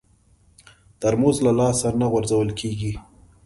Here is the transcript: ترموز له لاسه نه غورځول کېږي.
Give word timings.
ترموز 0.99 1.37
له 1.45 1.51
لاسه 1.59 1.87
نه 1.99 2.05
غورځول 2.11 2.49
کېږي. 2.59 2.93